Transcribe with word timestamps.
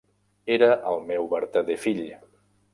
Era 0.55 0.69
el 0.93 1.05
meu 1.11 1.29
vertader 1.35 1.79
fill. 1.85 2.05